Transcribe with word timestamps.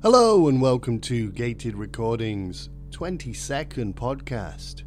Hello 0.00 0.46
and 0.46 0.62
welcome 0.62 1.00
to 1.00 1.32
Gated 1.32 1.74
Recordings 1.74 2.68
22nd 2.90 3.94
podcast. 3.94 4.84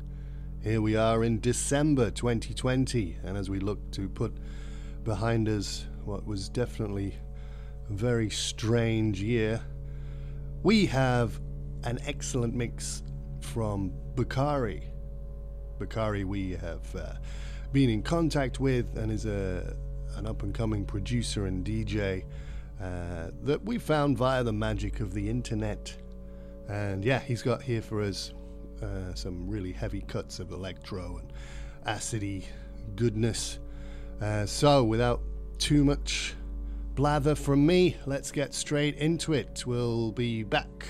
Here 0.63 0.81
we 0.81 0.95
are 0.95 1.25
in 1.25 1.41
December 1.41 2.11
2020, 2.11 3.17
and 3.25 3.35
as 3.35 3.49
we 3.49 3.59
look 3.59 3.91
to 3.91 4.07
put 4.07 4.33
behind 5.03 5.49
us 5.49 5.85
what 6.05 6.25
was 6.25 6.47
definitely 6.47 7.13
a 7.89 7.93
very 7.93 8.29
strange 8.29 9.21
year, 9.21 9.59
we 10.63 10.85
have 10.85 11.41
an 11.83 11.99
excellent 12.05 12.55
mix 12.55 13.03
from 13.41 13.91
Bakari. 14.15 14.81
Bakari, 15.77 16.23
we 16.23 16.51
have 16.51 16.95
uh, 16.95 17.15
been 17.73 17.89
in 17.89 18.01
contact 18.01 18.61
with 18.61 18.95
and 18.95 19.11
is 19.11 19.25
a, 19.25 19.75
an 20.15 20.25
up 20.25 20.41
and 20.41 20.55
coming 20.55 20.85
producer 20.85 21.47
and 21.47 21.65
DJ 21.65 22.23
uh, 22.81 23.29
that 23.43 23.63
we 23.63 23.77
found 23.77 24.17
via 24.17 24.43
the 24.43 24.53
magic 24.53 24.99
of 24.99 25.13
the 25.13 25.29
internet. 25.29 25.95
And 26.67 27.03
yeah, 27.03 27.19
he's 27.19 27.41
got 27.41 27.61
here 27.61 27.81
for 27.81 28.01
us 28.01 28.33
uh, 28.81 29.13
some 29.13 29.47
really 29.47 29.71
heavy 29.71 30.01
cuts 30.01 30.39
of 30.39 30.51
electro 30.51 31.19
and 31.19 31.31
acidy 31.85 32.45
goodness. 32.95 33.59
Uh, 34.21 34.45
so, 34.45 34.83
without 34.83 35.21
too 35.59 35.83
much 35.83 36.33
blather 36.95 37.35
from 37.35 37.65
me, 37.65 37.97
let's 38.05 38.31
get 38.31 38.53
straight 38.53 38.95
into 38.97 39.33
it. 39.33 39.63
We'll 39.65 40.11
be 40.11 40.43
back 40.43 40.87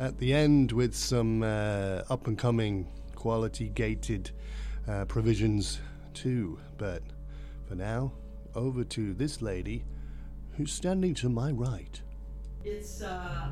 at 0.00 0.16
the 0.18 0.32
end 0.32 0.72
with 0.72 0.94
some 0.94 1.42
uh, 1.42 2.02
up 2.08 2.26
and 2.26 2.38
coming 2.38 2.86
quality 3.14 3.68
gated 3.68 4.30
uh, 4.88 5.04
provisions 5.04 5.80
too. 6.14 6.58
But 6.78 7.02
for 7.66 7.74
now, 7.74 8.12
over 8.54 8.84
to 8.84 9.14
this 9.14 9.42
lady 9.42 9.84
who's 10.58 10.72
standing 10.72 11.14
to 11.14 11.28
my 11.28 11.52
right. 11.52 12.02
It's 12.64 13.00
uh, 13.00 13.50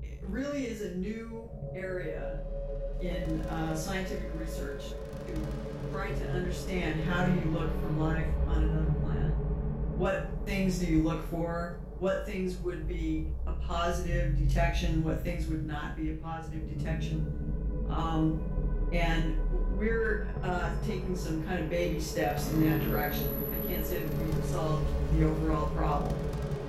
it 0.00 0.20
really 0.28 0.66
is 0.66 0.82
a 0.82 0.94
new 0.94 1.50
area 1.74 2.38
in 3.02 3.42
uh, 3.42 3.74
scientific 3.74 4.30
research 4.38 4.84
to 5.26 5.90
try 5.90 6.12
to 6.12 6.30
understand 6.30 7.02
how 7.02 7.26
do 7.26 7.32
you 7.32 7.50
look 7.50 7.68
for 7.82 7.90
life 7.94 8.26
on 8.46 8.62
another 8.62 8.94
planet. 9.02 9.34
What 9.96 10.30
things 10.46 10.78
do 10.78 10.86
you 10.86 11.02
look 11.02 11.28
for? 11.28 11.80
What 11.98 12.24
things 12.24 12.56
would 12.58 12.86
be 12.86 13.26
a 13.48 13.52
positive 13.54 14.38
detection? 14.38 15.02
What 15.02 15.24
things 15.24 15.48
would 15.48 15.66
not 15.66 15.96
be 15.96 16.12
a 16.12 16.14
positive 16.14 16.78
detection? 16.78 17.26
Um, 17.90 18.40
and 18.92 19.36
we're 19.78 20.28
uh, 20.42 20.70
taking 20.86 21.16
some 21.16 21.42
kind 21.44 21.60
of 21.60 21.70
baby 21.70 22.00
steps 22.00 22.50
in 22.52 22.68
that 22.68 22.84
direction 22.90 23.28
I 23.52 23.72
can't 23.72 23.86
say 23.86 24.00
that 24.00 24.18
we've 24.18 24.44
solved 24.46 24.86
the 25.16 25.26
overall 25.26 25.68
problem. 25.68 26.14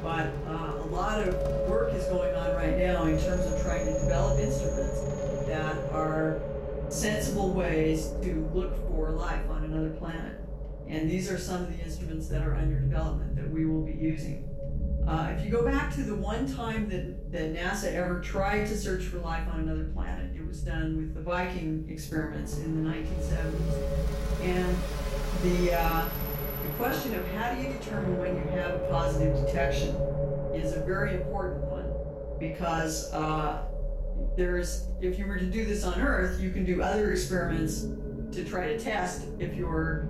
But 0.03 0.27
uh, 0.47 0.73
a 0.81 0.87
lot 0.91 1.19
of 1.27 1.33
work 1.69 1.93
is 1.93 2.05
going 2.05 2.33
on 2.35 2.55
right 2.55 2.77
now 2.77 3.05
in 3.05 3.19
terms 3.19 3.45
of 3.45 3.61
trying 3.61 3.85
to 3.85 3.93
develop 3.93 4.39
instruments 4.39 5.01
that 5.47 5.75
are 5.91 6.41
sensible 6.89 7.51
ways 7.51 8.13
to 8.21 8.49
look 8.53 8.75
for 8.89 9.11
life 9.11 9.49
on 9.49 9.63
another 9.63 9.89
planet. 9.91 10.39
And 10.87 11.09
these 11.09 11.29
are 11.29 11.37
some 11.37 11.63
of 11.63 11.77
the 11.77 11.83
instruments 11.83 12.27
that 12.29 12.41
are 12.41 12.55
under 12.55 12.79
development 12.79 13.35
that 13.35 13.49
we 13.49 13.65
will 13.65 13.85
be 13.85 13.93
using. 13.93 14.48
Uh, 15.09 15.33
if 15.35 15.43
you 15.43 15.49
go 15.49 15.65
back 15.65 15.91
to 15.91 16.03
the 16.03 16.13
one 16.13 16.45
time 16.53 16.87
that, 16.87 17.31
that 17.31 17.55
NASA 17.55 17.91
ever 17.93 18.21
tried 18.21 18.67
to 18.67 18.77
search 18.77 19.05
for 19.05 19.17
life 19.17 19.41
on 19.51 19.61
another 19.61 19.85
planet, 19.85 20.35
it 20.35 20.45
was 20.45 20.61
done 20.61 20.97
with 20.97 21.15
the 21.15 21.21
Viking 21.21 21.83
experiments 21.89 22.59
in 22.59 22.83
the 22.83 22.89
1970s. 22.91 24.41
And 24.43 24.77
the 25.41 25.73
uh, 25.73 26.09
question 26.77 27.15
of 27.15 27.27
how 27.31 27.55
do 27.55 27.61
you 27.61 27.73
determine 27.73 28.19
when 28.19 28.35
you 28.35 28.43
have 28.51 28.75
a 28.75 28.87
positive 28.91 29.35
detection 29.47 29.89
is 30.53 30.73
a 30.73 30.79
very 30.85 31.15
important 31.15 31.63
one 31.65 31.91
because 32.39 33.11
uh, 33.11 33.63
there's 34.37 34.87
if 35.01 35.17
you 35.17 35.25
were 35.25 35.39
to 35.39 35.45
do 35.45 35.65
this 35.65 35.83
on 35.83 35.99
Earth, 35.99 36.39
you 36.39 36.51
can 36.51 36.63
do 36.63 36.83
other 36.83 37.11
experiments 37.11 37.87
to 38.31 38.45
try 38.45 38.67
to 38.67 38.79
test 38.79 39.25
if 39.39 39.55
your 39.55 40.07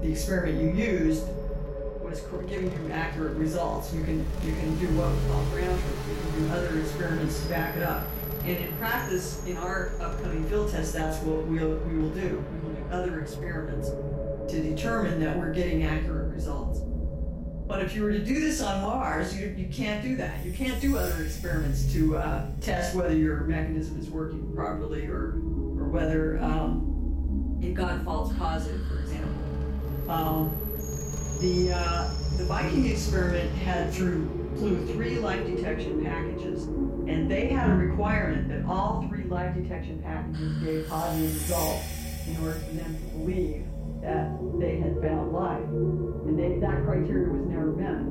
the 0.00 0.10
experiment 0.10 0.60
you 0.60 0.70
used 0.70 1.24
was 2.08 2.20
giving 2.48 2.72
you 2.72 2.92
accurate 2.92 3.36
results. 3.36 3.92
You 3.92 4.02
can 4.04 4.18
you 4.42 4.52
can 4.52 4.78
do 4.78 4.86
what 4.96 5.12
we 5.12 5.28
call. 5.28 5.44
You 5.58 6.16
can 6.32 6.48
do 6.48 6.54
other 6.54 6.80
experiments 6.80 7.42
to 7.42 7.48
back 7.48 7.76
it 7.76 7.82
up. 7.82 8.06
And 8.44 8.56
in 8.56 8.72
practice, 8.76 9.44
in 9.46 9.56
our 9.56 9.92
upcoming 10.00 10.44
field 10.48 10.70
test, 10.70 10.94
that's 10.94 11.18
what 11.22 11.44
we'll, 11.44 11.76
we 11.78 11.98
will 11.98 12.10
do. 12.10 12.42
We 12.52 12.68
will 12.68 12.74
do 12.74 12.84
other 12.90 13.20
experiments 13.20 13.90
to 14.52 14.62
determine 14.62 15.20
that 15.20 15.36
we're 15.36 15.52
getting 15.52 15.82
accurate 15.82 16.32
results. 16.32 16.80
But 17.66 17.82
if 17.82 17.94
you 17.94 18.02
were 18.02 18.12
to 18.12 18.24
do 18.24 18.40
this 18.40 18.62
on 18.62 18.80
Mars, 18.80 19.38
you, 19.38 19.48
you 19.48 19.68
can't 19.68 20.02
do 20.02 20.16
that. 20.16 20.42
You 20.46 20.52
can't 20.52 20.80
do 20.80 20.96
other 20.96 21.22
experiments 21.22 21.92
to 21.92 22.16
uh, 22.16 22.46
test 22.62 22.96
whether 22.96 23.14
your 23.14 23.40
mechanism 23.40 24.00
is 24.00 24.08
working 24.08 24.50
properly 24.54 25.06
or, 25.06 25.34
or 25.76 25.90
whether 25.90 26.38
um, 26.38 27.58
it 27.60 27.74
got 27.74 28.02
false 28.06 28.32
positive, 28.38 28.80
for 28.86 29.00
example. 29.00 29.30
Um, 30.08 30.67
the, 31.40 31.72
uh, 31.72 32.10
the 32.36 32.44
Viking 32.44 32.86
experiment 32.86 33.50
had 33.58 33.92
through 33.92 34.26
flew 34.56 34.84
three 34.92 35.18
life 35.18 35.46
detection 35.46 36.04
packages, 36.04 36.64
and 36.64 37.30
they 37.30 37.46
had 37.46 37.70
a 37.70 37.74
requirement 37.74 38.48
that 38.48 38.64
all 38.68 39.06
three 39.08 39.24
life 39.24 39.54
detection 39.54 40.02
packages 40.02 40.52
gave 40.58 40.88
positive 40.88 41.32
results 41.32 41.84
in 42.26 42.36
order 42.42 42.58
for 42.58 42.74
them 42.74 42.96
to 42.96 43.02
believe 43.18 43.64
that 44.02 44.36
they 44.58 44.78
had 44.78 45.00
found 45.00 45.32
life. 45.32 45.62
And 46.26 46.38
they, 46.38 46.58
that 46.58 46.84
criteria 46.84 47.30
was 47.30 47.46
never 47.46 47.72
met. 47.72 48.02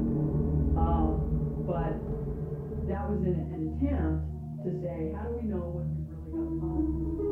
Um, 0.80 1.64
but 1.68 2.00
that 2.88 3.10
was 3.10 3.20
an, 3.28 3.36
an 3.52 3.76
attempt 3.76 4.24
to 4.64 4.72
say, 4.82 5.12
how 5.16 5.28
do 5.28 5.36
we 5.36 5.44
know 5.48 5.84
when 5.84 5.88
we've 6.00 6.08
really 6.32 6.48
got 6.48 6.64
positive? 6.64 7.27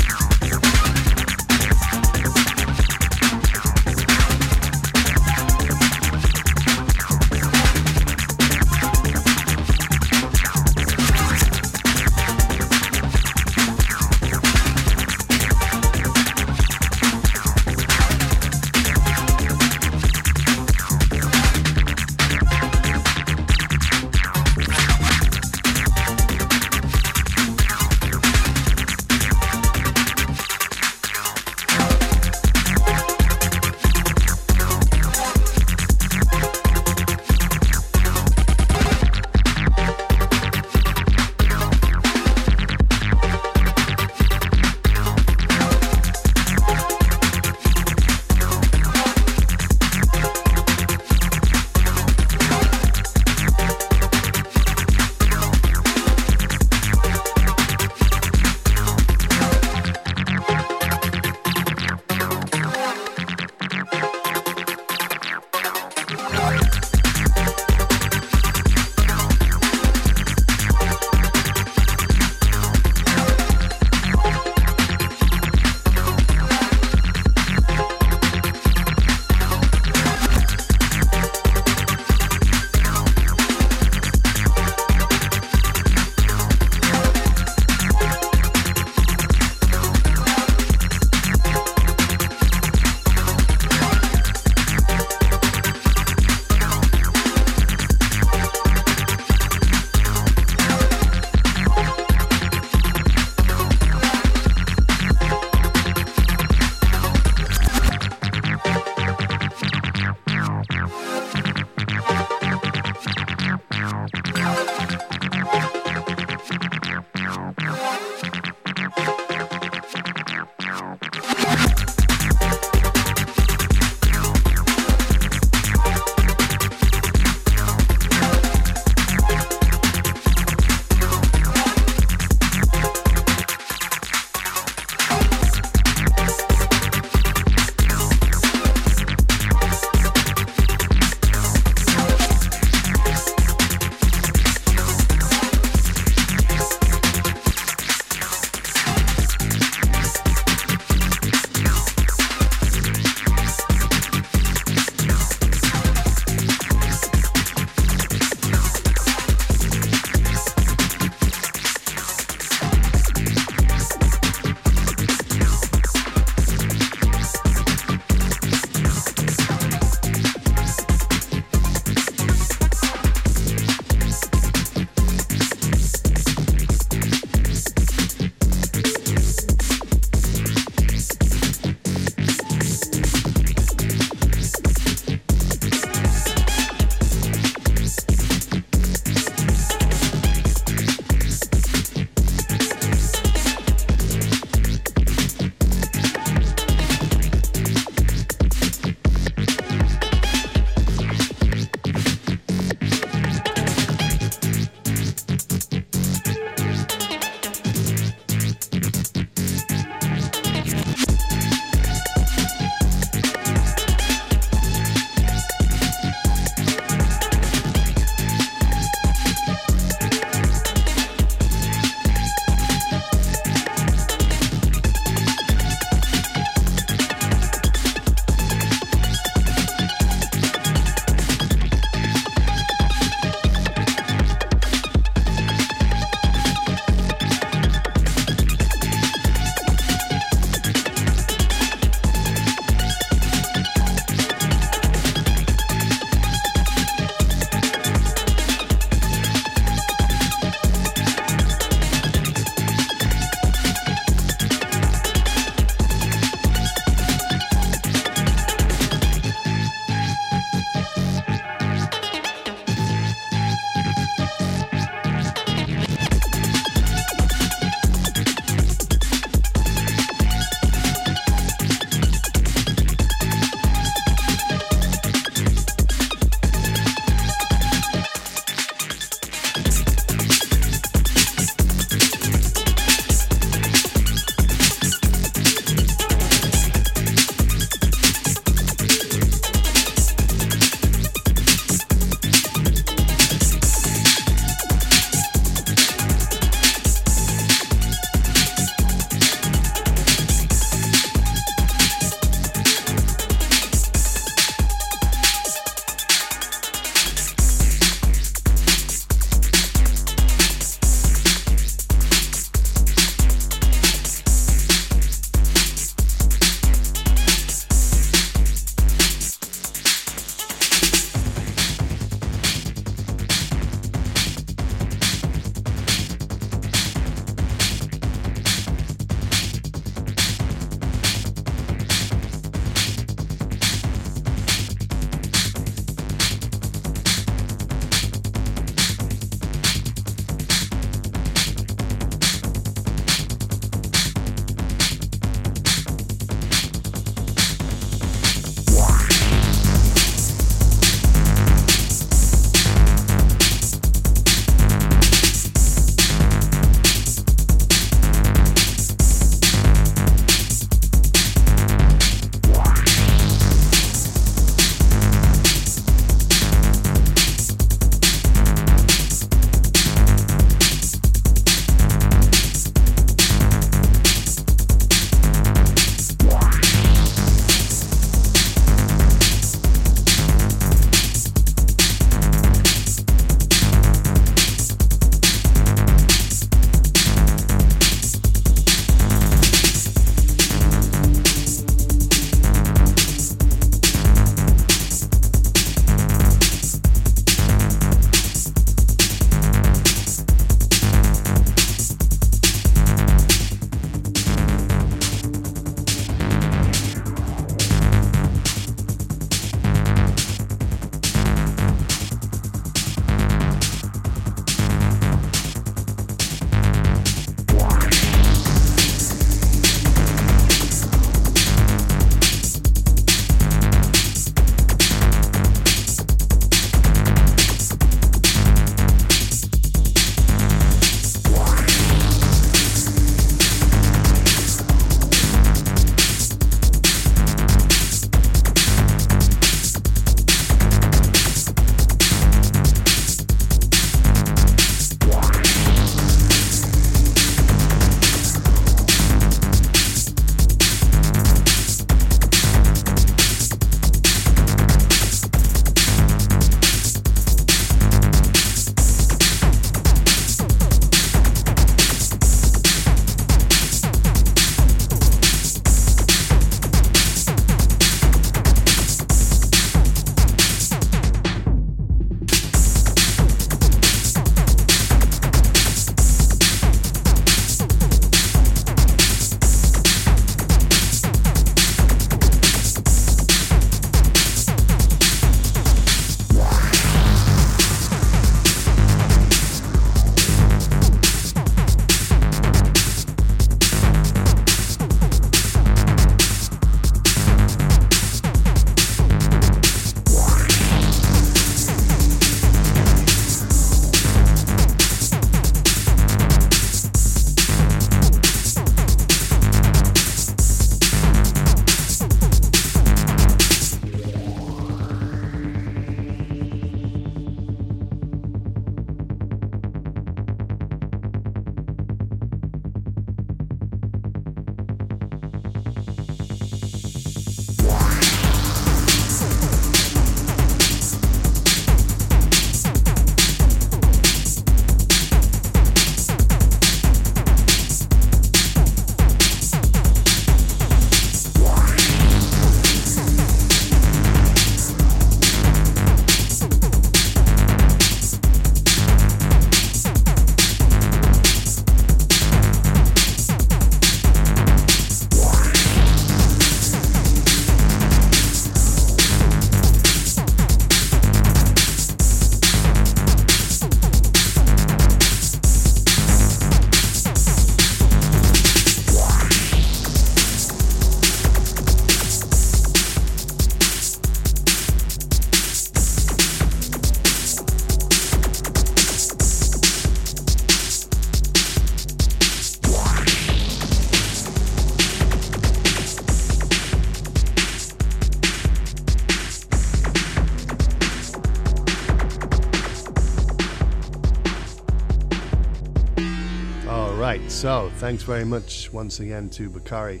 So 597.36 597.70
thanks 597.76 598.02
very 598.02 598.24
much 598.24 598.72
once 598.72 599.00
again 599.00 599.28
to 599.28 599.50
Bakari 599.50 600.00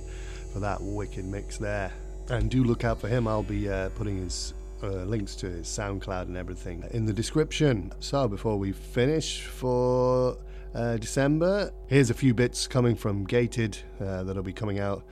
for 0.54 0.60
that 0.60 0.80
wicked 0.80 1.26
mix 1.26 1.58
there. 1.58 1.92
And 2.30 2.50
do 2.50 2.64
look 2.64 2.82
out 2.82 2.98
for 2.98 3.08
him. 3.08 3.28
I'll 3.28 3.42
be 3.42 3.68
uh, 3.68 3.90
putting 3.90 4.16
his 4.16 4.54
uh, 4.82 5.04
links 5.04 5.36
to 5.36 5.46
his 5.50 5.66
SoundCloud 5.66 6.22
and 6.22 6.36
everything 6.38 6.82
in 6.92 7.04
the 7.04 7.12
description. 7.12 7.92
So 8.00 8.26
before 8.26 8.58
we 8.58 8.72
finish 8.72 9.42
for 9.42 10.38
uh, 10.74 10.96
December, 10.96 11.72
here's 11.88 12.08
a 12.08 12.14
few 12.14 12.32
bits 12.32 12.66
coming 12.66 12.96
from 12.96 13.24
Gated 13.24 13.76
uh, 14.00 14.22
that'll 14.22 14.42
be 14.42 14.54
coming 14.54 14.78
out. 14.78 15.04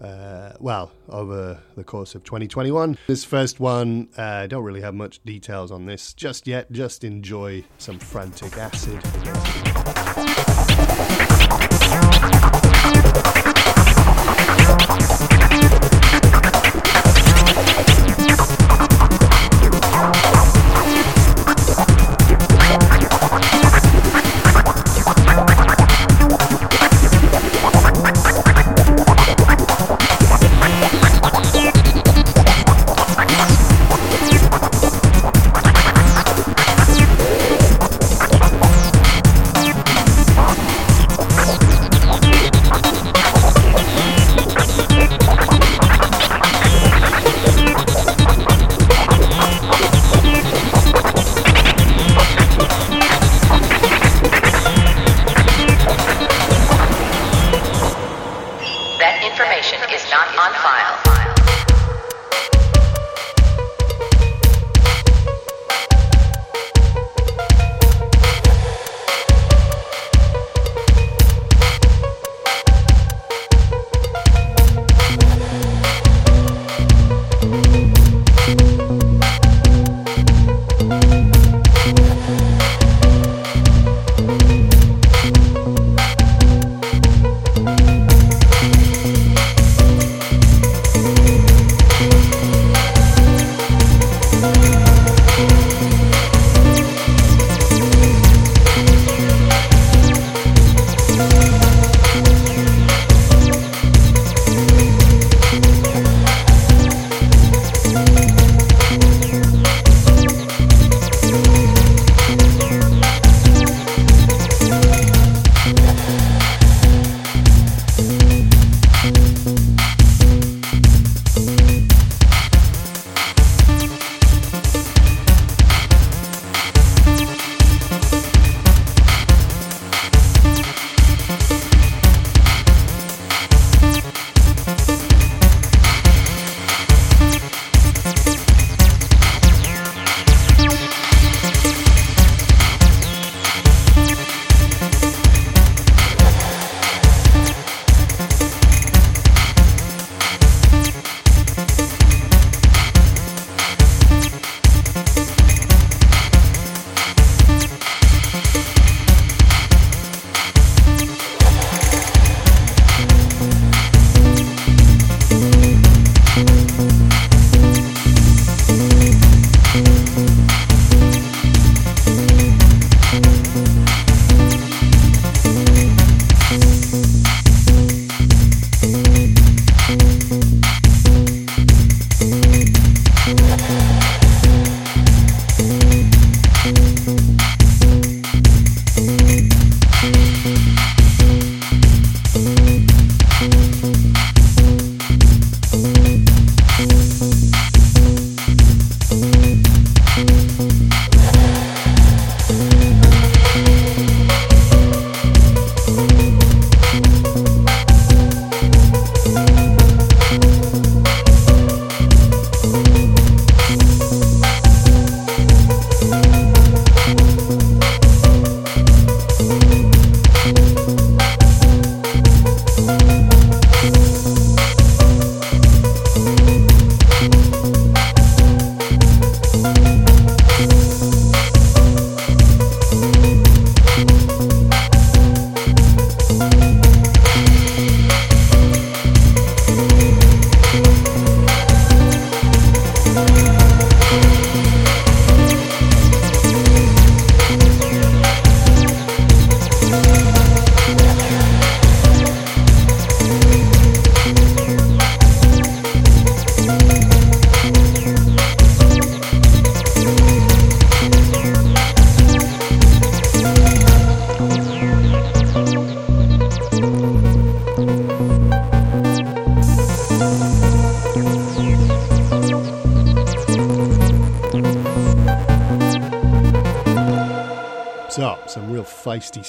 Uh, 0.00 0.52
well, 0.60 0.92
over 1.08 1.60
the 1.74 1.82
course 1.82 2.14
of 2.14 2.22
2021. 2.22 2.96
This 3.08 3.24
first 3.24 3.58
one, 3.58 4.10
I 4.16 4.44
uh, 4.44 4.46
don't 4.46 4.62
really 4.62 4.82
have 4.82 4.94
much 4.94 5.24
details 5.24 5.72
on 5.72 5.86
this 5.86 6.14
just 6.14 6.46
yet. 6.46 6.70
Just 6.70 7.02
enjoy 7.02 7.64
some 7.78 7.98
frantic 7.98 8.56
acid. 8.58 9.02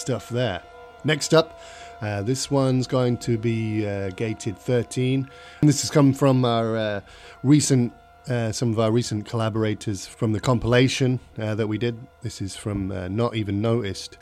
Stuff 0.05 0.29
there. 0.29 0.61
Next 1.03 1.33
up, 1.33 1.59
uh, 1.99 2.21
this 2.21 2.51
one's 2.51 2.85
going 2.85 3.17
to 3.17 3.39
be 3.39 3.87
uh, 3.87 4.11
gated 4.11 4.55
13. 4.55 5.27
And 5.61 5.67
this 5.67 5.81
has 5.81 5.89
come 5.89 6.13
from 6.13 6.45
our 6.45 6.77
uh, 6.77 7.01
recent, 7.41 7.91
uh, 8.29 8.51
some 8.51 8.71
of 8.71 8.79
our 8.79 8.91
recent 8.91 9.25
collaborators 9.25 10.05
from 10.05 10.31
the 10.31 10.39
compilation 10.39 11.19
uh, 11.39 11.55
that 11.55 11.65
we 11.65 11.79
did. 11.79 11.97
This 12.21 12.39
is 12.39 12.55
from 12.55 12.91
uh, 12.91 13.07
Not 13.07 13.35
Even 13.35 13.61
Noticed. 13.63 14.19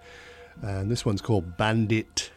And 0.62 0.90
this 0.90 1.06
one's 1.06 1.22
called 1.22 1.58
Bandit. 1.58 2.32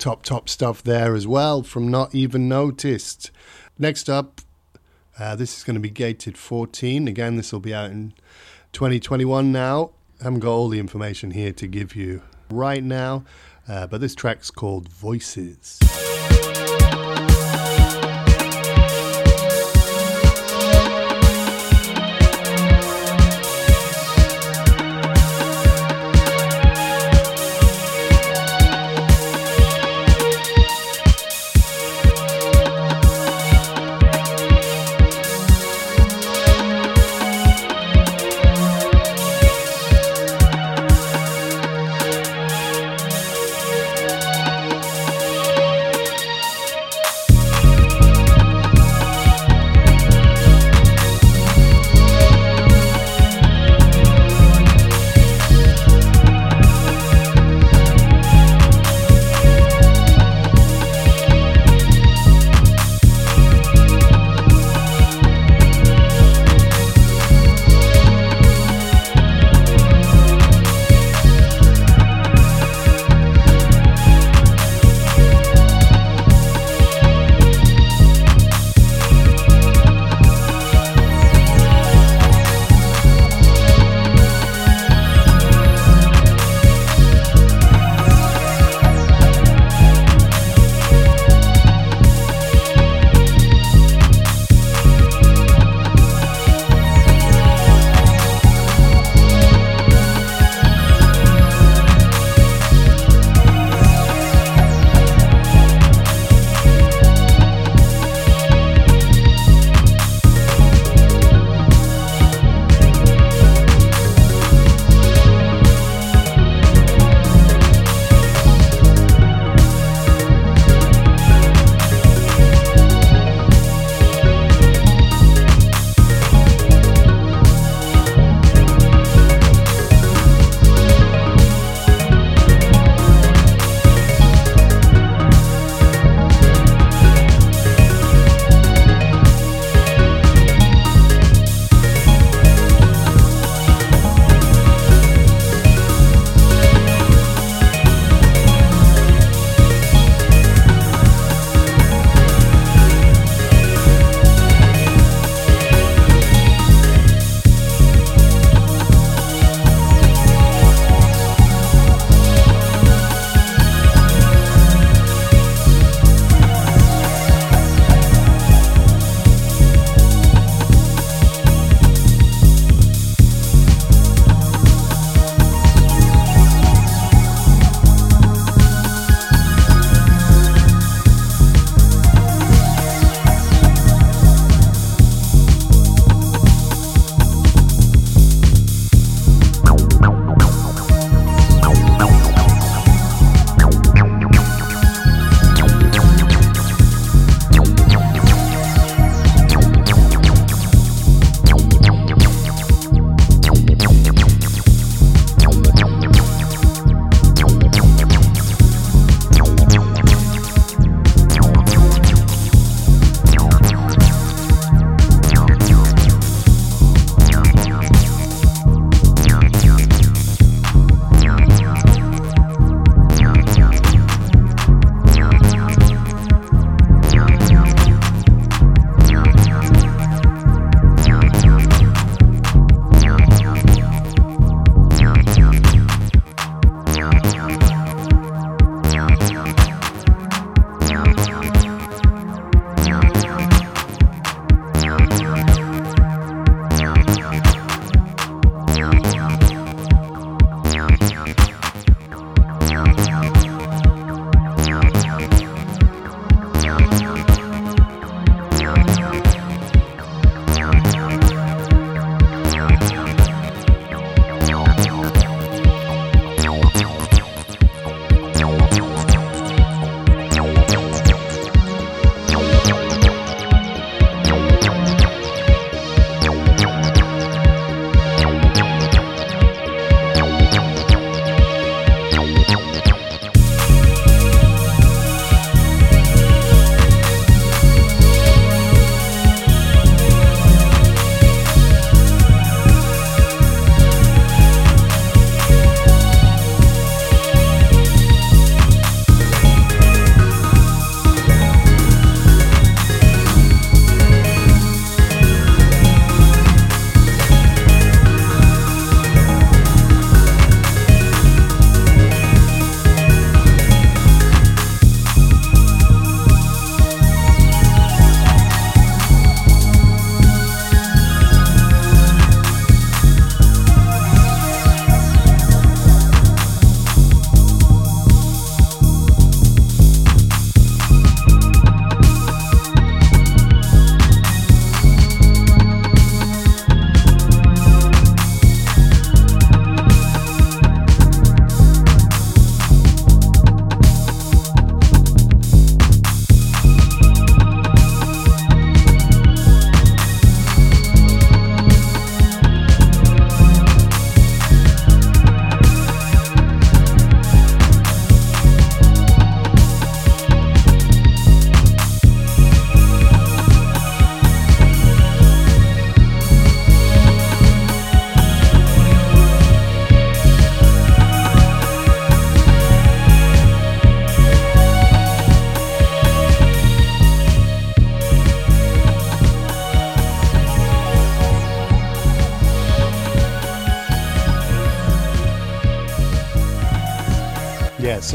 Top, 0.00 0.22
top 0.22 0.48
stuff 0.48 0.82
there 0.82 1.14
as 1.14 1.26
well 1.26 1.62
from 1.62 1.88
Not 1.88 2.14
Even 2.14 2.48
Noticed. 2.48 3.30
Next 3.78 4.08
up, 4.08 4.40
uh, 5.18 5.36
this 5.36 5.58
is 5.58 5.62
going 5.62 5.74
to 5.74 5.80
be 5.80 5.90
Gated 5.90 6.36
14. 6.36 7.06
Again, 7.06 7.36
this 7.36 7.52
will 7.52 7.60
be 7.60 7.74
out 7.74 7.90
in 7.90 8.14
2021 8.72 9.52
now. 9.52 9.90
I 10.20 10.24
haven't 10.24 10.40
got 10.40 10.52
all 10.52 10.68
the 10.68 10.80
information 10.80 11.32
here 11.32 11.52
to 11.52 11.66
give 11.66 11.94
you 11.94 12.22
right 12.50 12.82
now, 12.82 13.24
uh, 13.68 13.86
but 13.86 14.00
this 14.00 14.14
track's 14.14 14.50
called 14.50 14.88
Voices. 14.88 15.78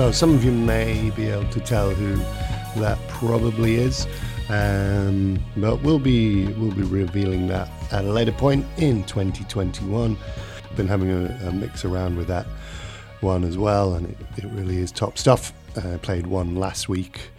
So 0.06 0.12
some 0.12 0.36
of 0.36 0.46
you 0.46 0.52
may 0.52 1.10
be 1.16 1.30
able 1.30 1.50
to 1.50 1.60
tell 1.60 1.90
who 1.90 2.18
that 2.80 3.00
probably 3.08 3.78
is, 3.78 4.06
um, 4.50 5.44
but 5.58 5.82
we'll 5.82 5.98
be 5.98 6.46
we'll 6.54 6.76
be 6.76 6.84
revealing 6.84 7.48
that 7.48 7.72
at 7.92 8.06
a 8.06 8.12
later 8.12 8.32
point 8.32 8.68
in 8.78 9.04
2021. 9.06 10.16
Been 10.76 10.88
having 10.88 11.10
a, 11.10 11.48
a 11.48 11.52
mix 11.52 11.86
around 11.86 12.18
with 12.18 12.28
that 12.28 12.46
one 13.22 13.44
as 13.44 13.58
well, 13.58 13.96
and 13.96 14.12
it, 14.12 14.18
it 14.38 14.46
really 14.52 14.78
is 14.78 14.92
top 14.92 15.18
stuff. 15.18 15.54
I 15.76 15.98
played 15.98 16.28
one 16.28 16.56
last 16.56 16.88
week 16.88 17.32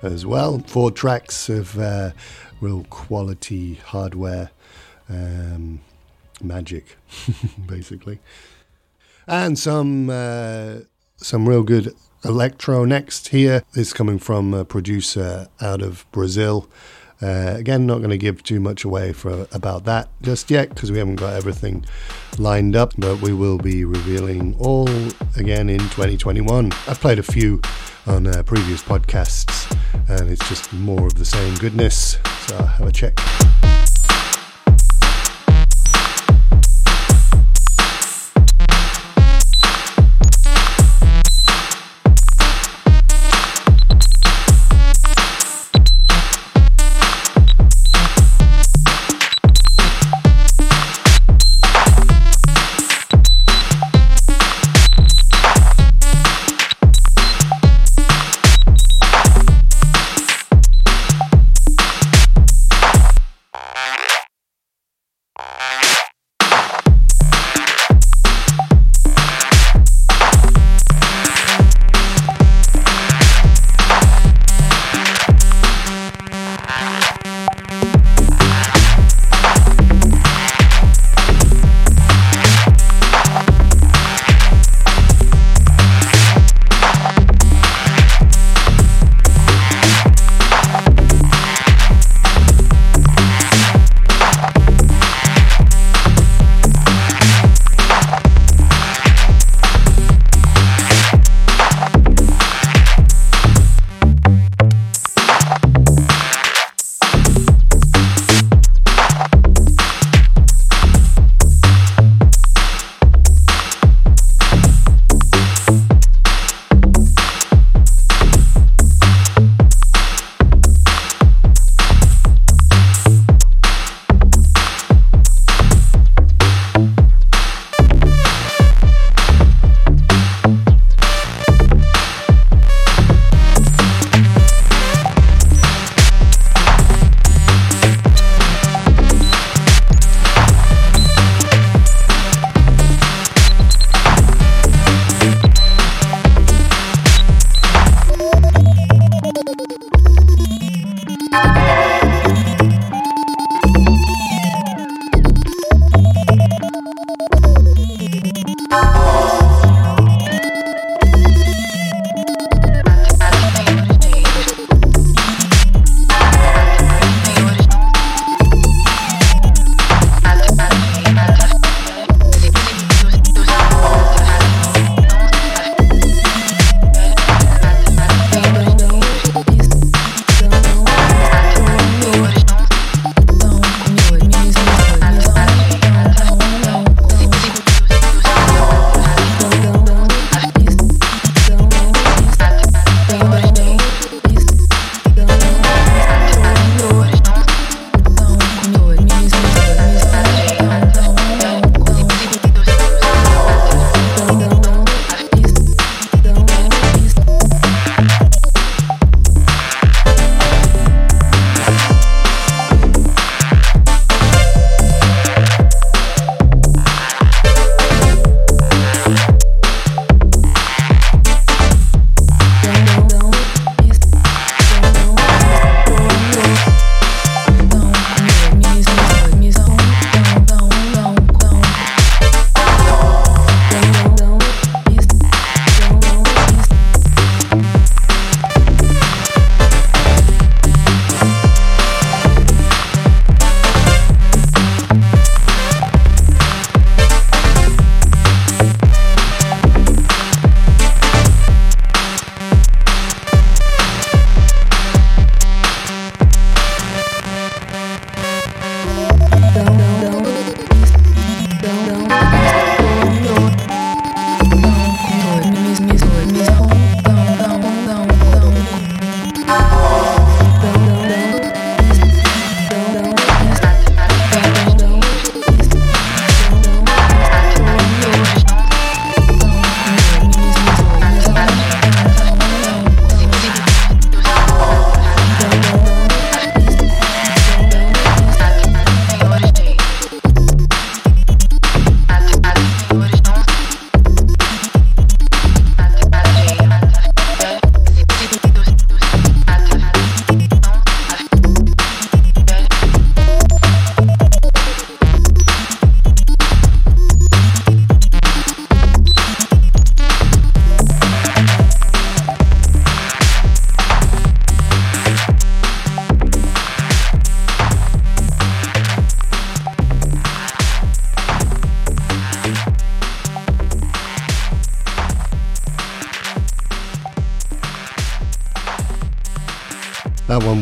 as 0.00 0.24
well. 0.24 0.60
Four 0.60 0.92
tracks 0.92 1.50
of 1.50 1.78
uh, 1.78 2.12
real 2.62 2.86
quality 2.88 3.74
hardware 3.74 4.50
um, 5.10 5.82
magic, 6.42 6.96
basically, 7.66 8.18
and 9.26 9.58
some 9.58 10.08
uh, 10.08 10.76
some 11.18 11.46
real 11.46 11.62
good 11.62 11.94
electro 12.24 12.84
next. 12.84 13.28
here. 13.28 13.44
Here 13.44 13.62
is 13.74 13.92
coming 13.92 14.18
from 14.18 14.54
a 14.54 14.64
producer 14.64 15.48
out 15.60 15.82
of 15.82 16.06
Brazil. 16.12 16.68
Uh, 17.22 17.54
again, 17.56 17.86
not 17.86 17.98
going 17.98 18.10
to 18.10 18.18
give 18.18 18.42
too 18.42 18.60
much 18.60 18.84
away 18.84 19.12
for 19.12 19.46
about 19.52 19.84
that 19.84 20.08
just 20.20 20.50
yet 20.50 20.68
because 20.68 20.90
we 20.90 20.98
haven't 20.98 21.16
got 21.16 21.32
everything 21.34 21.84
lined 22.38 22.74
up, 22.76 22.92
but 22.98 23.20
we 23.20 23.32
will 23.32 23.58
be 23.58 23.84
revealing 23.84 24.54
all 24.58 24.88
again 25.36 25.68
in 25.68 25.78
2021. 25.78 26.72
I've 26.86 27.00
played 27.00 27.18
a 27.18 27.22
few 27.22 27.60
on 28.06 28.26
uh, 28.26 28.42
previous 28.42 28.82
podcasts, 28.82 29.70
and 30.08 30.30
it's 30.30 30.46
just 30.48 30.72
more 30.72 31.06
of 31.06 31.14
the 31.14 31.24
same 31.24 31.54
goodness. 31.56 32.18
So 32.46 32.56
have 32.56 32.88
a 32.88 32.92
check. 32.92 33.18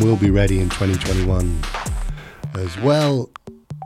Will 0.03 0.17
be 0.17 0.31
ready 0.31 0.59
in 0.59 0.69
2021 0.69 1.63
as 2.55 2.77
well. 2.81 3.31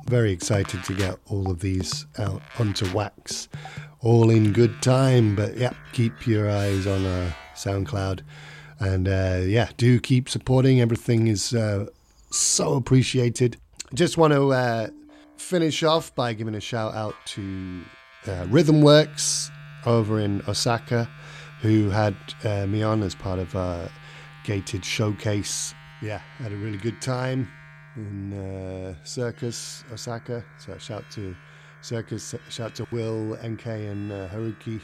Very 0.06 0.32
excited 0.32 0.82
to 0.84 0.94
get 0.94 1.18
all 1.26 1.50
of 1.50 1.60
these 1.60 2.06
out 2.18 2.40
onto 2.58 2.90
wax, 2.96 3.48
all 4.00 4.30
in 4.30 4.54
good 4.54 4.80
time. 4.80 5.36
But 5.36 5.58
yeah, 5.58 5.74
keep 5.92 6.26
your 6.26 6.50
eyes 6.50 6.86
on 6.86 7.04
uh, 7.04 7.32
SoundCloud, 7.54 8.22
and 8.80 9.06
uh, 9.06 9.42
yeah, 9.44 9.68
do 9.76 10.00
keep 10.00 10.30
supporting. 10.30 10.80
Everything 10.80 11.26
is 11.28 11.52
uh, 11.52 11.84
so 12.30 12.76
appreciated. 12.76 13.58
Just 13.92 14.16
want 14.16 14.32
to 14.32 14.54
uh, 14.54 14.88
finish 15.36 15.82
off 15.82 16.14
by 16.14 16.32
giving 16.32 16.54
a 16.54 16.60
shout 16.60 16.94
out 16.94 17.14
to 17.26 17.82
uh, 18.26 18.46
Rhythm 18.48 18.80
Works 18.80 19.50
over 19.84 20.18
in 20.18 20.42
Osaka, 20.48 21.10
who 21.60 21.90
had 21.90 22.16
uh, 22.42 22.66
me 22.66 22.82
on 22.82 23.02
as 23.02 23.14
part 23.14 23.38
of 23.38 23.54
a 23.54 23.90
gated 24.44 24.82
showcase. 24.82 25.74
Yeah, 26.02 26.18
had 26.38 26.52
a 26.52 26.56
really 26.56 26.78
good 26.78 27.00
time 27.00 27.48
in 27.96 28.32
uh, 28.34 28.94
Circus 29.04 29.82
Osaka. 29.92 30.44
So 30.58 30.76
shout 30.78 31.04
to 31.12 31.34
Circus, 31.80 32.34
shout 32.50 32.74
to 32.74 32.86
Will, 32.90 33.38
NK, 33.44 33.66
and 33.66 34.12
uh, 34.12 34.28
Haruki 34.28 34.80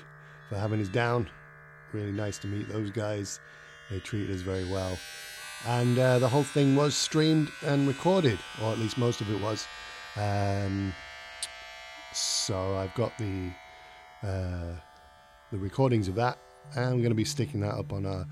for 0.49 0.57
having 0.57 0.81
us 0.81 0.89
down. 0.89 1.29
Really 1.93 2.13
nice 2.13 2.39
to 2.39 2.47
meet 2.47 2.69
those 2.69 2.91
guys. 2.91 3.41
They 3.91 3.99
treated 3.99 4.35
us 4.35 4.41
very 4.41 4.65
well. 4.65 4.99
And 5.67 5.99
uh, 5.99 6.19
the 6.19 6.29
whole 6.29 6.43
thing 6.43 6.75
was 6.75 6.97
streamed 6.97 7.51
and 7.65 7.87
recorded, 7.87 8.39
or 8.63 8.73
at 8.73 8.79
least 8.79 8.97
most 8.97 9.21
of 9.21 9.31
it 9.31 9.41
was. 9.41 9.67
Um, 10.17 10.93
so 12.13 12.77
I've 12.77 12.95
got 12.95 13.17
the 13.19 13.51
uh, 14.23 14.75
the 15.51 15.59
recordings 15.59 16.09
of 16.09 16.15
that. 16.17 16.39
And 16.75 16.85
I'm 16.85 16.99
going 16.99 17.11
to 17.11 17.15
be 17.15 17.25
sticking 17.25 17.61
that 17.61 17.75
up 17.75 17.93
on 17.93 18.07
our 18.07 18.27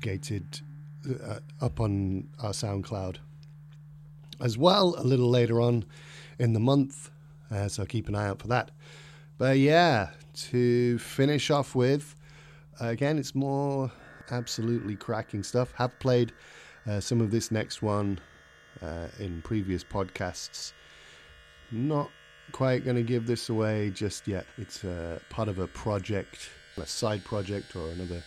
gated, 0.00 0.60
uh, 1.06 1.38
up 1.60 1.80
on 1.80 2.28
our 2.40 2.52
SoundCloud 2.52 3.16
as 4.40 4.58
well 4.58 4.94
a 4.98 5.04
little 5.04 5.30
later 5.30 5.60
on 5.60 5.84
in 6.38 6.52
the 6.52 6.60
month. 6.60 7.10
Uh, 7.50 7.68
so 7.68 7.84
keep 7.84 8.08
an 8.08 8.14
eye 8.14 8.26
out 8.26 8.40
for 8.40 8.48
that. 8.48 8.70
But 9.38 9.58
yeah, 9.58 10.10
to 10.34 10.98
finish 10.98 11.50
off 11.50 11.74
with, 11.74 12.14
uh, 12.80 12.88
again, 12.88 13.18
it's 13.18 13.34
more 13.34 13.90
absolutely 14.30 14.96
cracking 14.96 15.42
stuff. 15.42 15.72
Have 15.72 15.98
played 15.98 16.32
uh, 16.86 17.00
some 17.00 17.20
of 17.20 17.30
this 17.30 17.50
next 17.50 17.82
one 17.82 18.18
uh, 18.82 19.08
in 19.18 19.42
previous 19.42 19.84
podcasts. 19.84 20.72
Not 21.70 22.10
quite 22.52 22.84
going 22.84 22.96
to 22.96 23.02
give 23.02 23.26
this 23.26 23.48
away 23.48 23.90
just 23.90 24.28
yet. 24.28 24.46
It's 24.58 24.84
uh, 24.84 25.18
part 25.30 25.48
of 25.48 25.58
a 25.58 25.66
project, 25.66 26.50
a 26.76 26.86
side 26.86 27.24
project, 27.24 27.74
or 27.74 27.88
another 27.90 28.22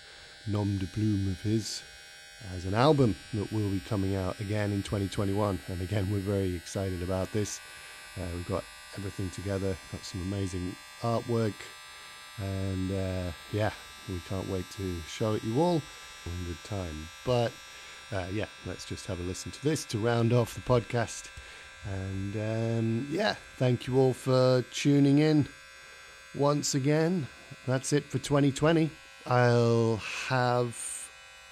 nom 0.47 0.77
de 0.77 0.85
plume 0.87 1.29
of 1.29 1.41
his 1.41 1.81
as 2.55 2.65
an 2.65 2.73
album 2.73 3.15
that 3.33 3.51
will 3.51 3.69
be 3.69 3.79
coming 3.81 4.15
out 4.15 4.39
again 4.39 4.71
in 4.71 4.83
2021. 4.83 5.59
And 5.67 5.81
again, 5.81 6.09
we're 6.11 6.19
very 6.19 6.55
excited 6.55 7.01
about 7.01 7.31
this. 7.31 7.59
Uh, 8.17 8.25
we've 8.35 8.47
got 8.47 8.63
everything 8.97 9.29
together, 9.31 9.75
got 9.91 10.03
some 10.03 10.21
amazing 10.21 10.75
artwork, 11.01 11.53
and 12.37 12.91
uh, 12.91 13.31
yeah, 13.51 13.71
we 14.09 14.19
can't 14.27 14.47
wait 14.49 14.65
to 14.77 15.01
show 15.07 15.33
it 15.33 15.43
you 15.43 15.59
all 15.59 15.81
in 16.25 16.45
good 16.45 16.63
time. 16.63 17.07
But 17.25 17.51
uh, 18.11 18.25
yeah, 18.31 18.45
let's 18.65 18.85
just 18.85 19.05
have 19.07 19.19
a 19.19 19.23
listen 19.23 19.51
to 19.51 19.63
this 19.63 19.85
to 19.85 19.97
round 19.97 20.33
off 20.33 20.53
the 20.53 20.61
podcast. 20.61 21.29
And 21.85 22.35
um, 22.35 23.07
yeah, 23.09 23.35
thank 23.57 23.87
you 23.87 23.97
all 23.97 24.13
for 24.13 24.63
tuning 24.71 25.19
in 25.19 25.47
once 26.35 26.75
again. 26.75 27.27
That's 27.65 27.93
it 27.93 28.05
for 28.05 28.19
2020. 28.19 28.89
I'll 29.25 29.97
have 30.27 30.96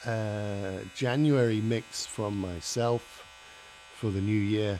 a 0.05 0.81
January 0.95 1.61
mix 1.61 2.05
from 2.05 2.39
myself 2.39 3.25
for 3.95 4.09
the 4.11 4.21
new 4.21 4.39
year. 4.39 4.79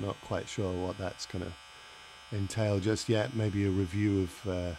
Not 0.00 0.16
quite 0.22 0.48
sure 0.48 0.72
what 0.72 0.98
that's 0.98 1.26
going 1.26 1.44
to 1.44 2.36
entail 2.36 2.78
just 2.78 3.08
yet. 3.08 3.34
Maybe 3.34 3.66
a 3.66 3.70
review 3.70 4.22
of 4.22 4.48
uh, 4.48 4.74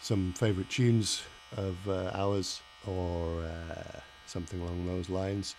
some 0.00 0.32
favourite 0.34 0.70
tunes 0.70 1.22
of 1.56 1.76
uh, 1.88 2.10
ours 2.14 2.60
or 2.86 3.42
uh, 3.42 4.00
something 4.26 4.60
along 4.60 4.86
those 4.86 5.08
lines. 5.08 5.56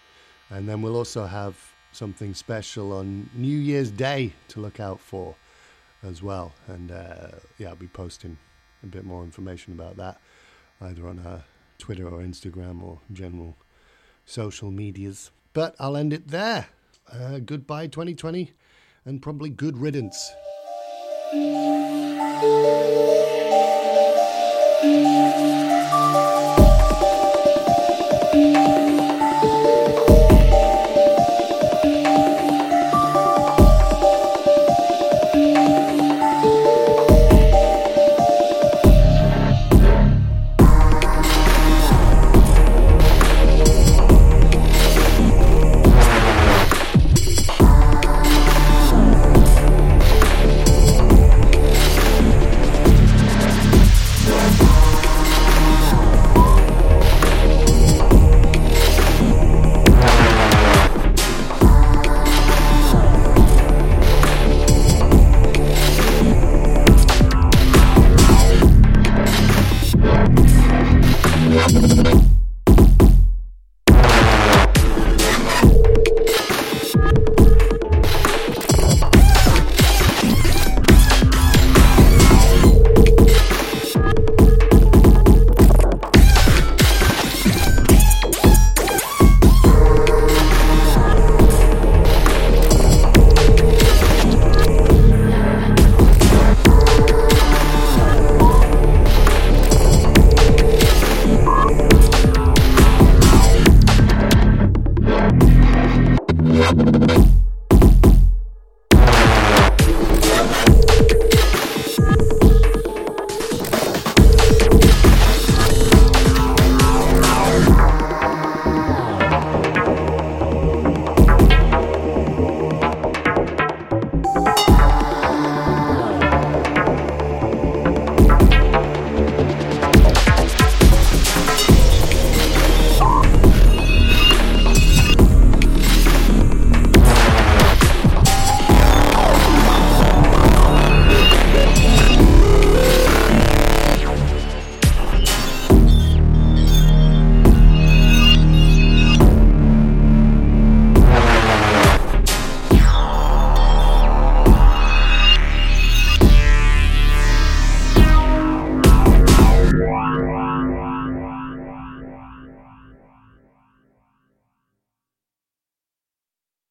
And 0.49 0.68
then 0.68 0.81
we'll 0.81 0.95
also 0.95 1.26
have 1.26 1.57
something 1.91 2.34
special 2.34 2.93
on 2.93 3.30
New 3.34 3.57
Year's 3.57 3.91
Day 3.91 4.34
to 4.49 4.60
look 4.60 4.80
out 4.80 4.99
for 4.99 5.35
as 6.03 6.23
well. 6.23 6.53
And 6.68 6.91
uh, 6.91 7.27
yeah, 7.57 7.69
I'll 7.69 7.76
be 7.76 7.88
posting 7.88 8.38
a 8.84 8.88
bit 8.88 9.03
more 9.05 9.23
information 9.23 9.73
about 9.73 9.97
that 9.97 10.19
either 10.81 11.07
on 11.07 11.43
Twitter 11.77 12.07
or 12.07 12.22
Instagram 12.22 12.81
or 12.84 12.99
general 13.11 13.55
social 14.26 14.72
medias. 14.72 15.32
But 15.54 15.76
I'll 15.80 15.98
end 15.98 16.14
it 16.14 16.28
there. 16.30 16.68
Uh, 17.12 17.40
goodbye 17.40 17.88
2020 17.88 18.52
and 19.06 19.22
probably 19.22 19.50
good 19.50 19.78
riddance. 19.78 20.32